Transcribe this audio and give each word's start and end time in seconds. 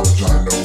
knowledge 0.00 0.22
I 0.22 0.44
know. 0.44 0.59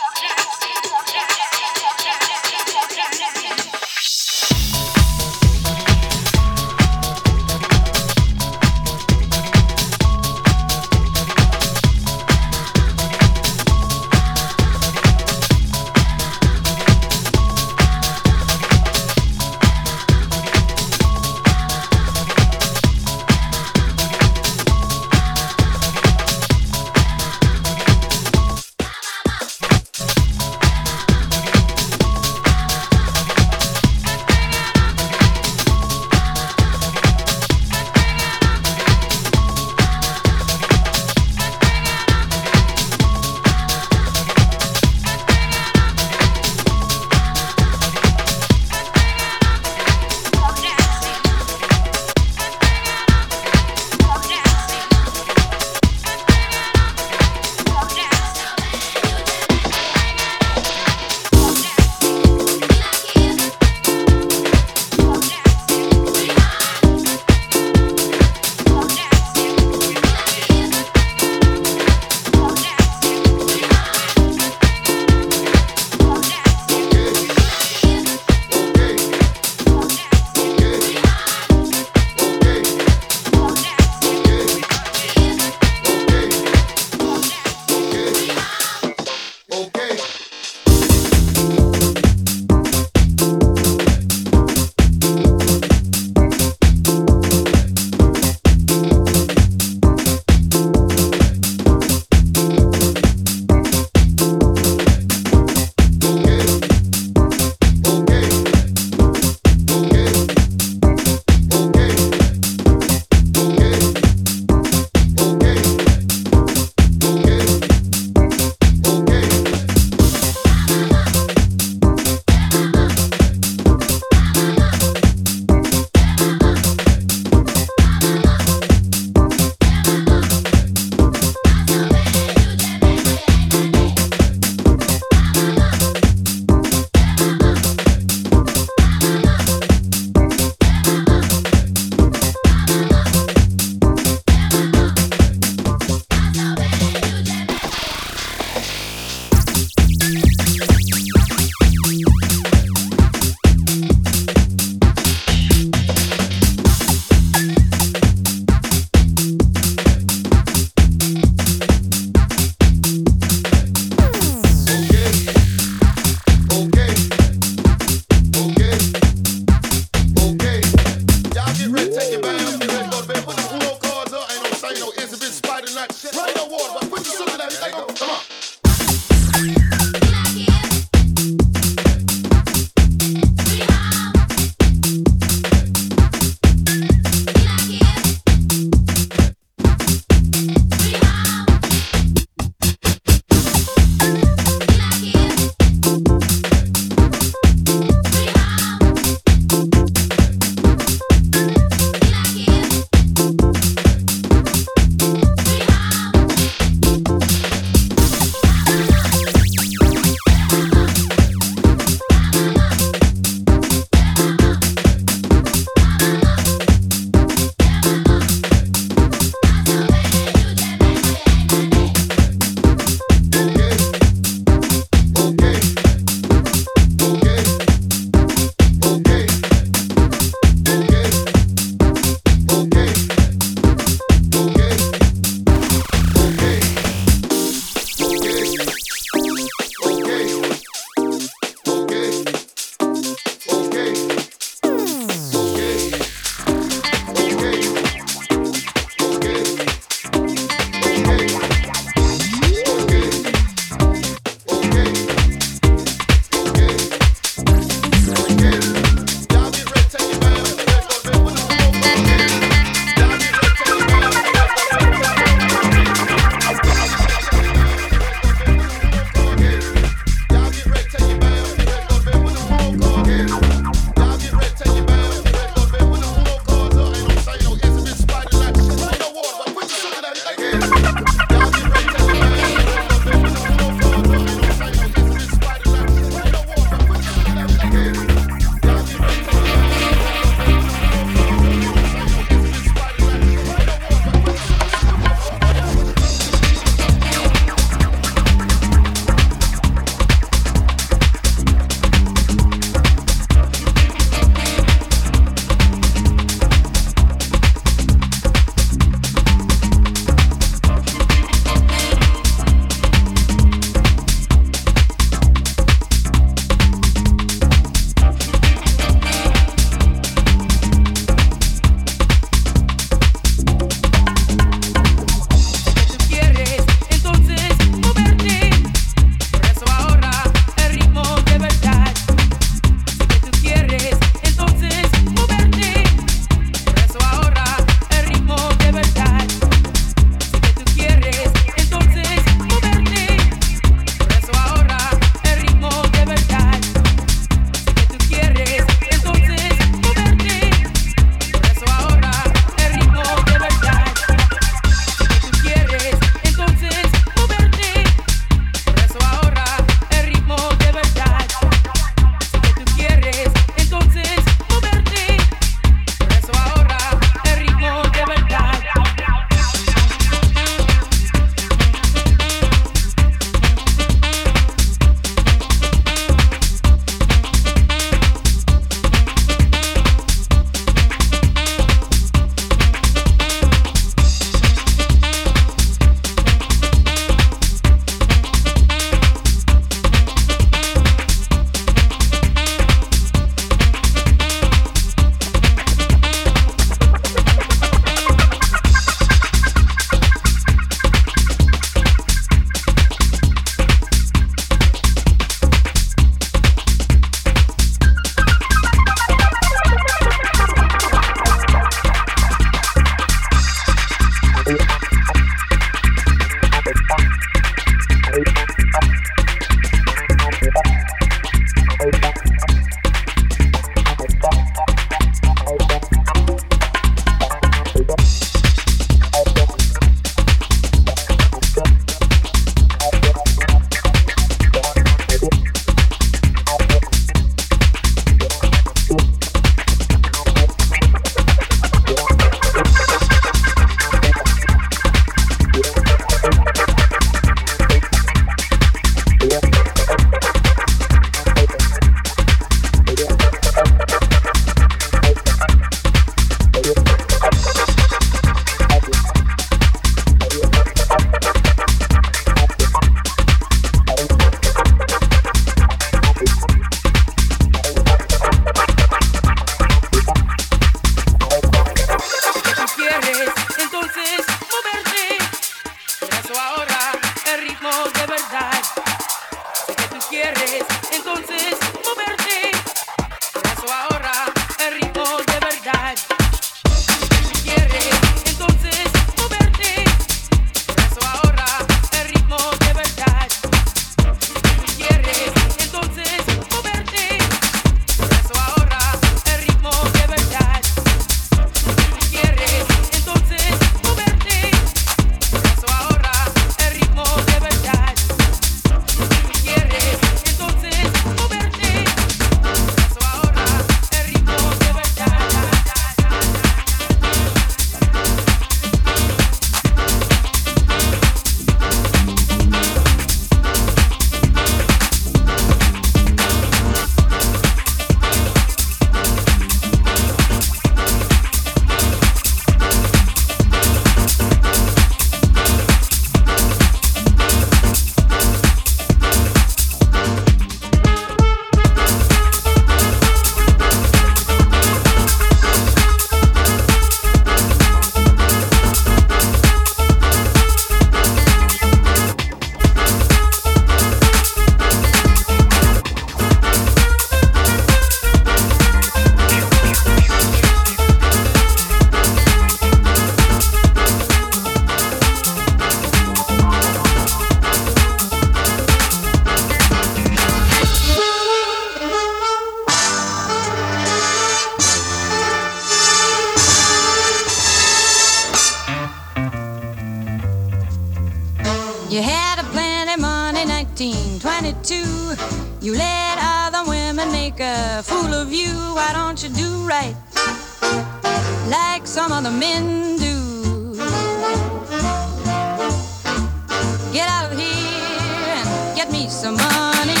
Too 598.91 600.00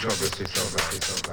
Żoby 0.00 0.14
sycowe, 0.14 0.78
sycowe. 0.90 1.29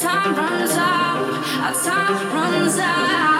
Time 0.00 0.34
runs 0.34 0.70
out. 0.72 1.18
Our 1.64 1.74
time 1.74 2.32
runs 2.34 2.78
out. 2.78 3.37